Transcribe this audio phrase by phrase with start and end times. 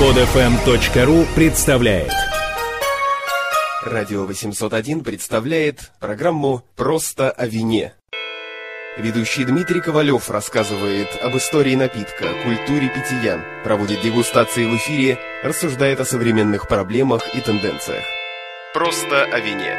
[0.00, 2.10] Подфм.ру представляет
[3.84, 7.92] Радио 801 представляет программу «Просто о вине».
[8.96, 16.06] Ведущий Дмитрий Ковалев рассказывает об истории напитка, культуре питья, проводит дегустации в эфире, рассуждает о
[16.06, 18.04] современных проблемах и тенденциях.
[18.72, 19.76] «Просто о вине».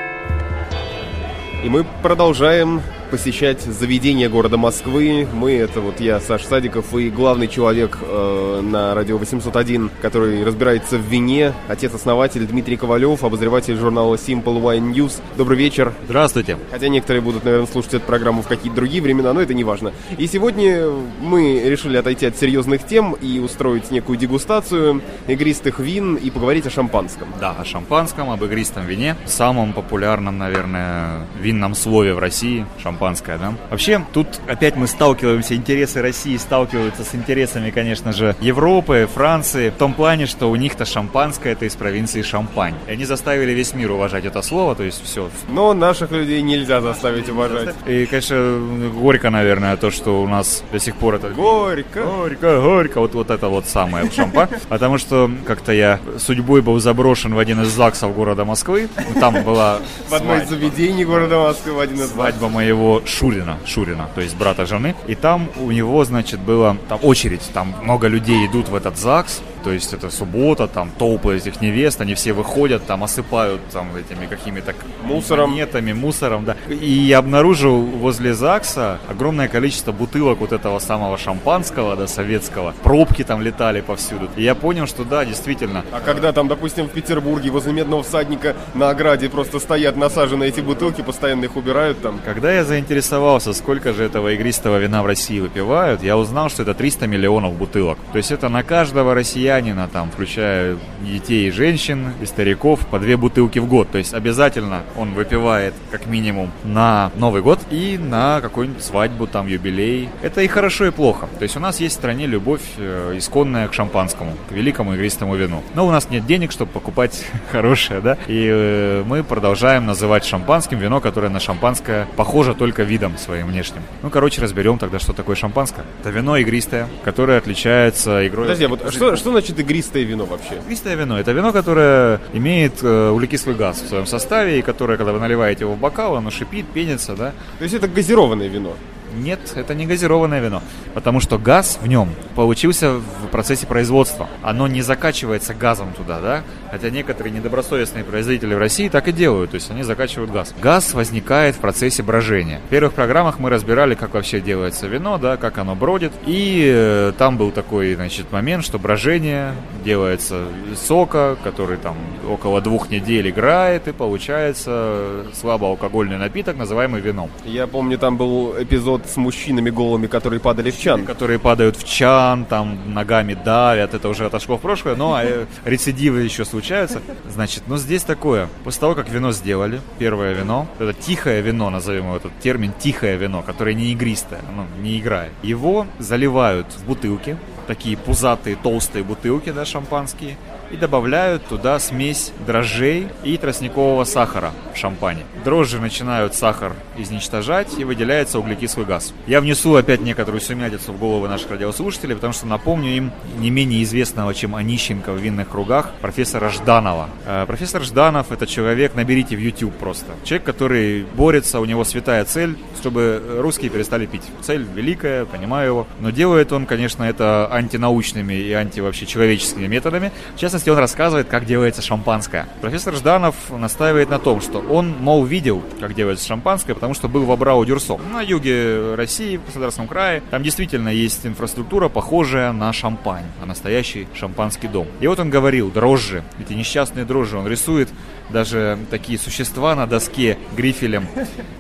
[1.64, 5.28] И мы продолжаем посещать заведения города Москвы.
[5.34, 10.98] Мы, это вот я, Саш Садиков, и главный человек э, на радио 801, который разбирается
[10.98, 15.22] в вине, отец-основатель Дмитрий Ковалев, обозреватель журнала Simple Wine News.
[15.38, 15.94] Добрый вечер.
[16.06, 16.58] Здравствуйте.
[16.72, 19.92] Хотя некоторые будут, наверное, слушать эту программу в какие-то другие времена, но это не важно.
[20.18, 20.88] И сегодня
[21.20, 26.70] мы решили отойти от серьезных тем и устроить некую дегустацию игристых вин и поговорить о
[26.70, 27.28] шампанском.
[27.42, 33.38] Да, о шампанском, об игристом вине, самом популярном, наверное, винном слове в России, шампанском шампанское,
[33.38, 33.54] да?
[33.70, 39.76] Вообще, тут опять мы сталкиваемся, интересы России сталкиваются с интересами, конечно же, Европы, Франции, в
[39.76, 42.76] том плане, что у них-то шампанское это из провинции Шампань.
[42.88, 45.30] И они заставили весь мир уважать это слово, то есть все.
[45.50, 47.74] Но наших людей нельзя заставить уважать.
[47.88, 51.30] И, конечно, горько, наверное, то, что у нас до сих пор это...
[51.30, 52.04] Горько!
[52.04, 54.50] Горько, горько, вот, вот это вот самое шампань.
[54.70, 58.90] Потому что как-то я судьбой был заброшен в один из ЗАГСов города Москвы.
[59.20, 64.10] Там была В одной из заведений города Москвы в один из свадьба моего Шурина, Шурина,
[64.14, 64.96] то есть брата жены.
[65.08, 69.42] И там у него, значит, была там очередь, там много людей идут в этот ЗАГС,
[69.64, 74.26] то есть это суббота, там толпы этих невест, они все выходят, там осыпают там этими
[74.26, 74.74] какими-то
[75.04, 76.56] мусором, монетами, мусором, да.
[76.68, 82.74] И я обнаружил возле ЗАГСа огромное количество бутылок вот этого самого шампанского, да, советского.
[82.84, 84.30] Пробки там летали повсюду.
[84.36, 85.84] И я понял, что да, действительно.
[85.92, 90.62] А когда там, допустим, в Петербурге возле медного всадника на ограде просто стоят насажены эти
[90.62, 92.20] бутылки, постоянно их убирают там.
[92.26, 96.74] Когда я заинтересовался, сколько же этого игристого вина в России выпивают, я узнал, что это
[96.74, 97.98] 300 миллионов бутылок.
[98.12, 103.00] То есть это на каждого россияна россиянина, там, включая детей и женщин, и стариков, по
[103.00, 103.90] две бутылки в год.
[103.92, 109.48] То есть обязательно он выпивает как минимум на Новый год и на какую-нибудь свадьбу, там,
[109.48, 110.10] юбилей.
[110.22, 111.28] Это и хорошо, и плохо.
[111.38, 115.36] То есть у нас есть в стране любовь э, исконная к шампанскому, к великому игристому
[115.36, 115.64] вину.
[115.76, 120.80] Но у нас нет денег, чтобы покупать хорошее, да, и э, мы продолжаем называть шампанским
[120.80, 123.82] вино, которое на шампанское похоже только видом своим внешним.
[124.02, 125.86] Ну, короче, разберем тогда, что такое шампанское.
[126.00, 128.46] Это вино игристое, которое отличается игрой...
[128.46, 130.56] Подожди, а вот что, что значит игристое вино вообще?
[130.66, 135.12] Игристое вино– это вино, которое имеет э, углекислый газ в своем составе, и которое, когда
[135.12, 137.34] вы наливаете его в бокал, оно шипит, пенится, да?
[137.58, 138.76] То есть это газированное вино?
[139.16, 140.62] Нет, это не газированное вино,
[140.94, 144.28] потому что газ в нем получился в процессе производства.
[144.42, 146.44] Оно не закачивается газом туда, да?
[146.72, 150.54] Хотя некоторые недобросовестные производители в России так и делают, то есть они закачивают газ.
[150.62, 152.62] Газ возникает в процессе брожения.
[152.68, 156.14] В первых программах мы разбирали, как вообще делается вино, да, как оно бродит.
[156.26, 160.46] И э, там был такой, значит, момент, что брожение делается
[160.76, 161.98] сока, который там
[162.30, 167.30] около двух недель играет, и получается слабоалкогольный напиток, называемый вином.
[167.46, 171.06] Я помню, там был эпизод вот с мужчинами голыми, которые падали в чан.
[171.06, 176.22] Которые падают в чан, там ногами давят, это уже отошло в прошлое, но э, рецидивы
[176.22, 177.02] еще случаются.
[177.28, 178.48] Значит, ну здесь такое.
[178.64, 183.18] После того, как вино сделали, первое вино, это тихое вино, назовем его этот термин, тихое
[183.18, 185.32] вино, которое не игристое, оно не играет.
[185.44, 190.38] Его заливают в бутылки, такие пузатые, толстые бутылки, да, шампанские,
[190.72, 195.24] и добавляют туда смесь дрожжей и тростникового сахара в шампане.
[195.44, 199.14] Дрожжи начинают сахар изничтожать и выделяется углекислый газ.
[199.28, 203.84] Я внесу опять некоторую сумятицу в головы наших радиослушателей, потому что напомню им не менее
[203.84, 207.10] известного, чем Онищенко в винных кругах, профессора Жданова.
[207.26, 210.14] Э, профессор Жданов это человек, наберите в YouTube просто.
[210.24, 214.24] Человек, который борется, у него святая цель, чтобы русские перестали пить.
[214.42, 220.12] Цель великая, понимаю его, но делает он, конечно, это антинаучными и анти вообще человеческими методами.
[220.36, 222.48] В частности, частности, он рассказывает, как делается шампанское.
[222.62, 227.26] Профессор Жданов настаивает на том, что он, мол, видел, как делается шампанское, потому что был
[227.26, 230.22] в Абрау-Дюрсо, на юге России, в Краснодарском крае.
[230.30, 234.88] Там действительно есть инфраструктура, похожая на шампань, на настоящий шампанский дом.
[235.00, 237.90] И вот он говорил, дрожжи, эти несчастные дрожжи, он рисует
[238.30, 241.08] даже такие существа на доске грифелем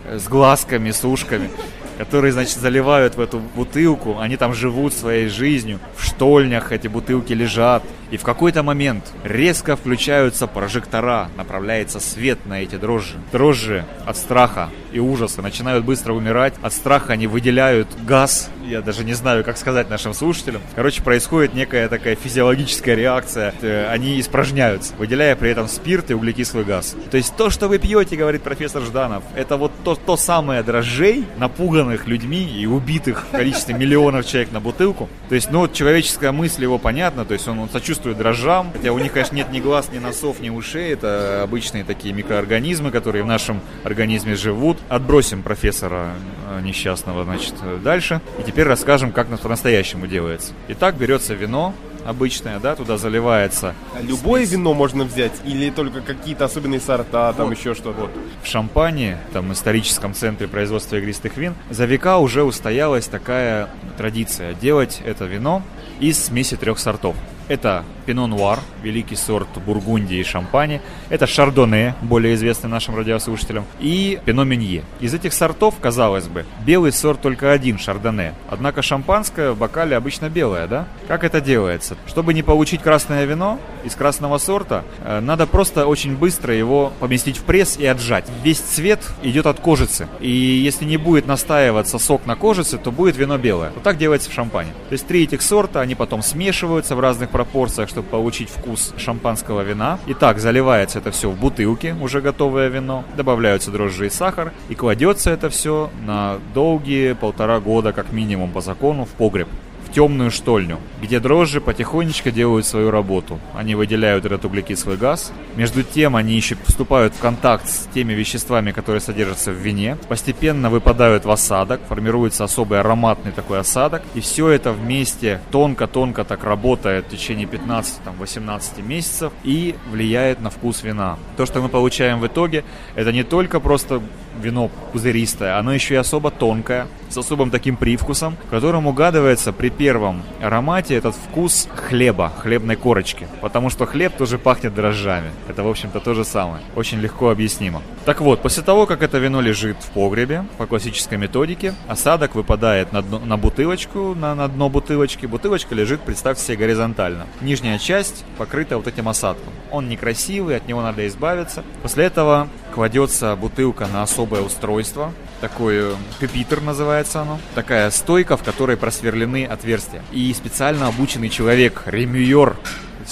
[0.09, 1.49] с глазками, с ушками
[1.97, 7.31] которые, значит, заливают в эту бутылку, они там живут своей жизнью, в штольнях эти бутылки
[7.33, 13.17] лежат, и в какой-то момент резко включаются прожектора, направляется свет на эти дрожжи.
[13.31, 19.03] Дрожжи от страха и ужаса начинают быстро умирать, от страха они выделяют газ, я даже
[19.05, 20.61] не знаю, как сказать нашим слушателям.
[20.75, 26.63] Короче, происходит некая такая физиологическая реакция, э, они испражняются, выделяя при этом спирт и углекислый
[26.63, 26.95] газ.
[27.09, 31.25] То есть то, что вы пьете, говорит профессор Жданов, это вот то, то самое дрожжей,
[31.37, 35.09] напуганное убиванных людьми и убитых в количестве миллионов человек на бутылку.
[35.29, 38.71] То есть, ну, вот человеческая мысль его понятна, то есть он, он сочувствует сочувствует дрожжам.
[38.73, 40.93] Хотя у них, конечно, нет ни глаз, ни носов, ни ушей.
[40.93, 44.77] Это обычные такие микроорганизмы, которые в нашем организме живут.
[44.89, 46.13] Отбросим профессора
[46.49, 47.53] э, несчастного, значит,
[47.83, 48.21] дальше.
[48.39, 50.53] И теперь расскажем, как по-настоящему делается.
[50.67, 51.73] Итак, берется вино,
[52.05, 53.75] обычное, да, туда заливается.
[53.95, 54.53] А любое смесь.
[54.53, 58.01] вино можно взять или только какие-то особенные сорта, там вот, еще что-то?
[58.01, 58.11] Вот.
[58.43, 65.01] В Шампане, там историческом центре производства игристых вин, за века уже устоялась такая традиция делать
[65.05, 65.63] это вино
[65.99, 67.15] из смеси трех сортов.
[67.51, 70.79] Это Пино Нуар, великий сорт Бургундии и Шампани.
[71.09, 73.65] Это Шардоне, более известный нашим радиослушателям.
[73.81, 74.85] И Пино Менье.
[75.01, 78.35] Из этих сортов, казалось бы, белый сорт только один, Шардоне.
[78.49, 80.87] Однако шампанское в бокале обычно белое, да?
[81.09, 81.97] Как это делается?
[82.07, 87.35] Чтобы не получить красное вино из красного сорта, э, надо просто очень быстро его поместить
[87.35, 88.27] в пресс и отжать.
[88.43, 90.07] Весь цвет идет от кожицы.
[90.21, 93.71] И если не будет настаиваться сок на кожице, то будет вино белое.
[93.71, 94.71] Вот так делается в шампане.
[94.87, 99.61] То есть три этих сорта, они потом смешиваются в разных пропорциях, чтобы получить вкус шампанского
[99.61, 99.99] вина.
[100.07, 105.31] Итак, заливается это все в бутылки, уже готовое вино, добавляются дрожжи и сахар, и кладется
[105.31, 109.47] это все на долгие полтора года, как минимум по закону, в погреб
[109.91, 113.39] темную штольню, где дрожжи потихонечку делают свою работу.
[113.55, 115.31] Они выделяют этот углекислый газ.
[115.55, 119.97] Между тем они еще вступают в контакт с теми веществами, которые содержатся в вине.
[120.07, 124.01] Постепенно выпадают в осадок, формируется особый ароматный такой осадок.
[124.15, 130.83] И все это вместе тонко-тонко так работает в течение 15-18 месяцев и влияет на вкус
[130.83, 131.17] вина.
[131.37, 132.63] То, что мы получаем в итоге,
[132.95, 134.01] это не только просто
[134.39, 139.69] вино пузыристое, оно еще и особо тонкое, с особым таким привкусом, в котором угадывается при
[139.69, 143.27] первом аромате этот вкус хлеба, хлебной корочки.
[143.41, 145.31] Потому что хлеб тоже пахнет дрожжами.
[145.47, 146.63] Это, в общем-то, то же самое.
[146.75, 147.81] Очень легко объяснимо.
[148.05, 152.93] Так вот, после того, как это вино лежит в погребе, по классической методике, осадок выпадает
[152.93, 155.25] на, дно, на бутылочку, на, на дно бутылочки.
[155.25, 157.27] Бутылочка лежит, представьте себе, горизонтально.
[157.41, 159.53] Нижняя часть покрыта вот этим осадком.
[159.69, 161.63] Он некрасивый, от него надо избавиться.
[161.81, 168.43] После этого кладется бутылка на особое устройство, такой э, пепитер называется оно, такая стойка, в
[168.43, 170.01] которой просверлены отверстия.
[170.11, 172.55] И специально обученный человек, ремюер,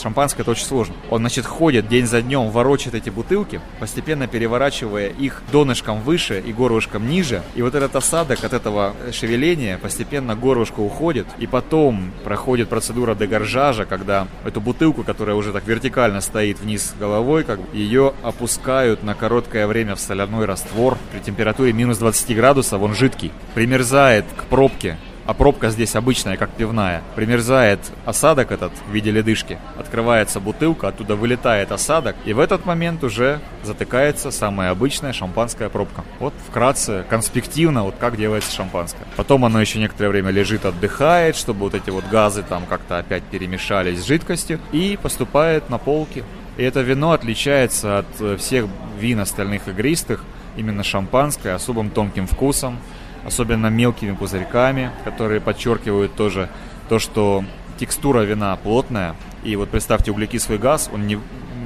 [0.02, 0.96] шампанское это очень сложно.
[1.10, 6.54] Он, значит, ходит день за днем, ворочает эти бутылки, постепенно переворачивая их донышком выше и
[6.54, 7.44] горлышком ниже.
[7.56, 11.28] И вот этот осадок от этого шевеления постепенно горлышко уходит.
[11.38, 17.44] И потом проходит процедура дегоржажа, когда эту бутылку, которая уже так вертикально стоит вниз головой,
[17.44, 22.94] как ее опускают на короткое время в соляной раствор при температуре минус 20 градусов, он
[22.94, 24.98] жидкий, примерзает к пробке
[25.30, 27.04] а пробка здесь обычная, как пивная.
[27.14, 33.04] Примерзает осадок этот в виде ледышки, открывается бутылка, оттуда вылетает осадок, и в этот момент
[33.04, 36.04] уже затыкается самая обычная шампанская пробка.
[36.18, 39.06] Вот вкратце, конспективно, вот как делается шампанское.
[39.18, 43.22] Потом оно еще некоторое время лежит, отдыхает, чтобы вот эти вот газы там как-то опять
[43.22, 46.24] перемешались с жидкостью, и поступает на полки.
[46.58, 48.66] И это вино отличается от всех
[49.00, 50.26] вин остальных игристых,
[50.58, 52.80] именно шампанское, особым тонким вкусом,
[53.26, 56.50] особенно мелкими пузырьками, которые подчеркивают тоже
[56.88, 57.44] то, что
[57.80, 59.16] текстура вина плотная.
[59.44, 61.18] И вот представьте, углекислый газ, он не,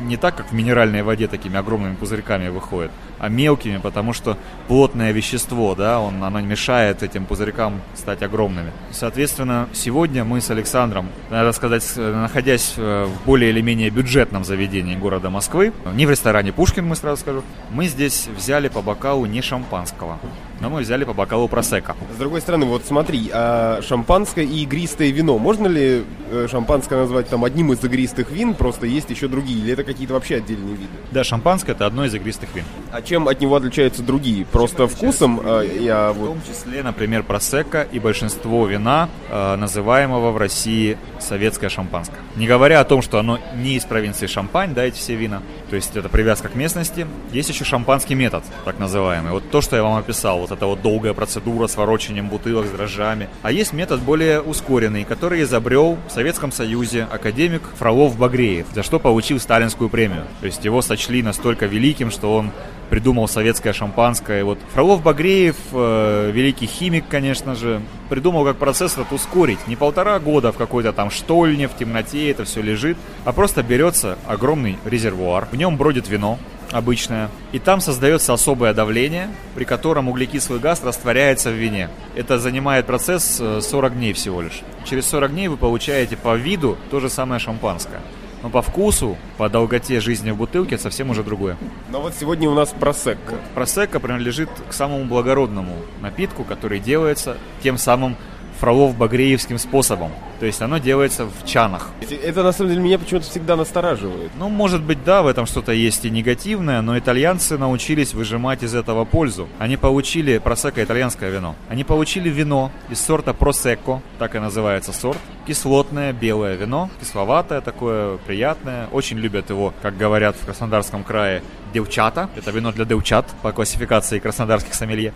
[0.04, 5.12] не так, как в минеральной воде такими огромными пузырьками выходит, а мелкими, потому что плотное
[5.12, 8.72] вещество, да, он, оно мешает этим пузырькам стать огромными.
[8.92, 15.32] Соответственно, сегодня мы с Александром, надо сказать, находясь в более или менее бюджетном заведении города
[15.32, 20.20] Москвы, не в ресторане Пушкин, мы сразу скажу, мы здесь взяли по бокалу не шампанского,
[20.63, 21.96] но мы взяли по бокалу просека.
[22.15, 27.27] С другой стороны, вот смотри, а шампанское и игристое вино, можно ли э, шампанское назвать
[27.27, 30.93] там одним из игристых вин, просто есть еще другие, или это какие-то вообще отдельные виды?
[31.12, 32.63] Да, шампанское это одно из игристых вин.
[32.93, 34.46] А чем от него отличаются другие?
[34.46, 35.41] Просто вкусом?
[35.43, 36.27] А, я, в вот...
[36.27, 42.20] том числе, например, просека и большинство вина, э, называемого в России советское шампанское.
[42.38, 45.75] Не говоря о том, что оно не из провинции Шампань, да, эти все вина, то
[45.75, 47.05] есть это привязка к местности.
[47.32, 49.32] Есть еще шампанский метод, так называемый.
[49.34, 52.69] Вот то, что я вам описал, вот это вот долгая процедура с ворочением бутылок с
[52.69, 53.29] дрожжами.
[53.41, 59.39] А есть метод более ускоренный, который изобрел в Советском Союзе академик Фролов-Багреев, за что получил
[59.39, 60.25] сталинскую премию.
[60.39, 62.51] То есть его сочли настолько великим, что он
[62.89, 64.43] придумал советское шампанское.
[64.43, 69.67] Вот Фролов-Багреев, э, великий химик, конечно же, придумал, как процесс этот ускорить.
[69.67, 74.17] Не полтора года в какой-то там штольне, в темноте это все лежит, а просто берется
[74.27, 76.38] огромный резервуар, в нем бродит вино,
[76.74, 77.30] обычная.
[77.51, 81.89] И там создается особое давление, при котором углекислый газ растворяется в вине.
[82.15, 84.62] Это занимает процесс 40 э, дней всего лишь.
[84.84, 88.01] Через 40 дней вы получаете по виду то же самое шампанское.
[88.42, 91.56] Но по вкусу, по долготе жизни в бутылке совсем уже другое.
[91.89, 93.36] Но вот сегодня у нас просекко.
[93.53, 98.18] Просекко принадлежит к самому благородному напитку, который делается тем самым
[98.60, 100.12] фролов-багреевским способом.
[100.39, 101.89] То есть оно делается в чанах.
[102.24, 104.31] Это на самом деле меня почему-то всегда настораживает.
[104.38, 108.75] Ну, может быть, да, в этом что-то есть и негативное, но итальянцы научились выжимать из
[108.75, 109.48] этого пользу.
[109.60, 115.19] Они получили, просека итальянское вино, они получили вино из сорта просекко, так и называется сорт,
[115.46, 118.88] кислотное белое вино, кисловатое такое, приятное.
[118.92, 122.30] Очень любят его, как говорят в Краснодарском крае, девчата.
[122.36, 125.14] Это вино для девчат по классификации краснодарских сомелье.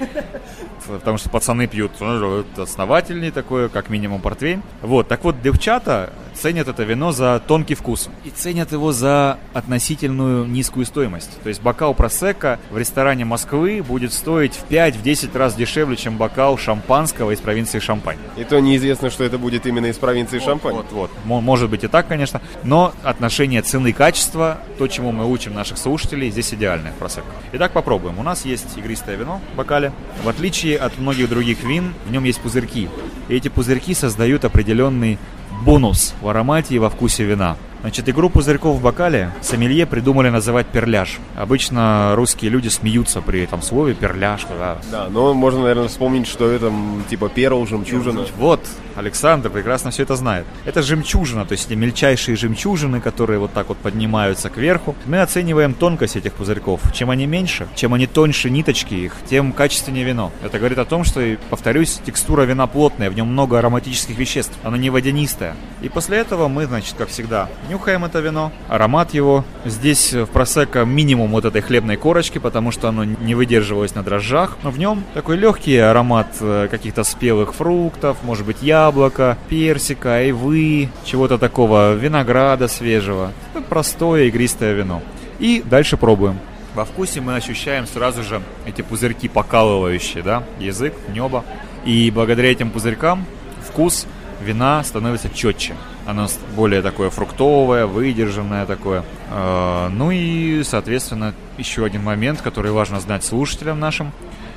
[0.86, 4.62] Потому что пацаны пьют ну, основательней такое, как минимум портвейн.
[4.82, 8.08] Вот, так вот, девчата ценят это вино за тонкий вкус.
[8.24, 11.30] И ценят его за относительную низкую стоимость.
[11.42, 16.56] То есть бокал просека в ресторане Москвы будет стоить в 5-10 раз дешевле, чем бокал
[16.56, 18.18] шампанского из провинции Шампань.
[18.36, 20.74] И то неизвестно, что это будет именно из провинции вот, Шампань.
[20.74, 21.10] Вот, вот.
[21.24, 22.40] Может быть и так, конечно.
[22.62, 27.26] Но отношение цены-качества, то, чему мы учим наших слушателей, здесь идеальное в просека.
[27.52, 28.18] Итак, попробуем.
[28.18, 29.92] У нас есть игристое вино в бокале.
[30.22, 32.88] В отличие от многих других вин, в нем есть пузырьки.
[33.28, 35.18] И эти пузырьки создают определенный
[35.64, 37.56] бонус в аромате и во вкусе вина.
[37.80, 41.18] Значит, игру пузырьков в бокале сомелье придумали называть перляж.
[41.36, 44.46] Обычно русские люди смеются при этом слове перляж.
[44.48, 46.72] Да, да но можно, наверное, вспомнить, что это
[47.08, 48.26] типа перл, жемчужина.
[48.36, 48.60] Вот,
[48.96, 50.44] Александр прекрасно все это знает.
[50.64, 54.96] Это жемчужина, то есть эти мельчайшие жемчужины, которые вот так вот поднимаются кверху.
[55.06, 56.80] Мы оцениваем тонкость этих пузырьков.
[56.92, 60.32] Чем они меньше, чем они тоньше ниточки их, тем качественнее вино.
[60.42, 64.52] Это говорит о том, что, повторюсь, текстура вина плотная, в нем много ароматических веществ.
[64.64, 65.54] Оно не водянистое.
[65.80, 69.44] И после этого мы, значит, как всегда, Нюхаем это вино, аромат его.
[69.64, 74.58] Здесь в просека минимум вот этой хлебной корочки, потому что оно не выдерживалось на дрожжах.
[74.64, 80.88] Но в нем такой легкий аромат э, каких-то спелых фруктов, может быть яблока, персика, айвы,
[81.04, 83.32] чего-то такого, винограда свежего.
[83.54, 85.00] Это простое игристое вино.
[85.38, 86.40] И дальше пробуем.
[86.74, 91.44] Во вкусе мы ощущаем сразу же эти пузырьки покалывающие, да, язык, небо.
[91.84, 93.24] И благодаря этим пузырькам
[93.68, 94.08] вкус
[94.40, 95.74] вина становится четче.
[96.06, 99.04] Оно более такое фруктовое, выдержанное такое.
[99.30, 104.12] А, ну и, соответственно, еще один момент, который важно знать слушателям нашим,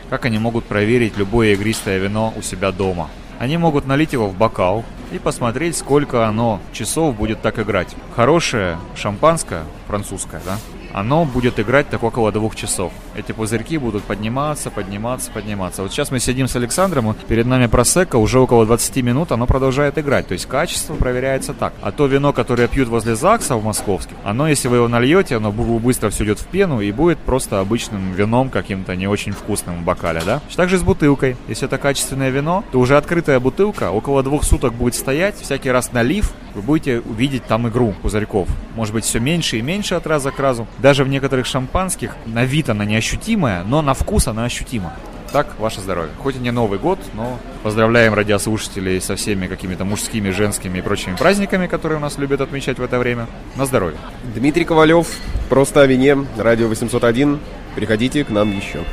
[0.09, 3.09] как они могут проверить любое игристое вино у себя дома.
[3.39, 7.95] Они могут налить его в бокал и посмотреть, сколько оно часов будет так играть.
[8.15, 10.57] Хорошее шампанское, французское, да,
[10.93, 12.91] оно будет играть так около двух часов.
[13.15, 15.83] Эти пузырьки будут подниматься, подниматься, подниматься.
[15.83, 19.97] Вот сейчас мы сидим с Александром, перед нами просека, уже около 20 минут оно продолжает
[19.97, 20.27] играть.
[20.27, 21.73] То есть качество проверяется так.
[21.81, 25.51] А то вино, которое пьют возле ЗАГСа в московских, оно, если вы его нальете, оно
[25.51, 29.83] быстро все идет в пену и будет просто обычным вином каким-то не очень вкусным в
[29.83, 30.41] бокале, да?
[30.55, 31.37] Также с бутылкой.
[31.47, 35.91] Если это качественное вино, то уже открытая бутылка около двух суток будет стоять, всякий раз
[35.91, 38.47] налив, вы будете увидеть там игру пузырьков.
[38.75, 40.67] Может быть, все меньше и меньше от раза к разу.
[40.81, 44.93] Даже в некоторых шампанских на вид она неощутимая, но на вкус она ощутима.
[45.31, 46.11] Так, ваше здоровье.
[46.17, 51.15] Хоть и не Новый год, но поздравляем радиослушателей со всеми какими-то мужскими, женскими и прочими
[51.15, 53.27] праздниками, которые у нас любят отмечать в это время.
[53.55, 53.97] На здоровье.
[54.35, 55.07] Дмитрий Ковалев,
[55.49, 57.39] просто о вине, радио 801.
[57.75, 58.83] Приходите к нам еще.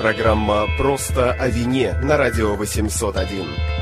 [0.00, 3.81] Программа «Просто о вине» на радио 801.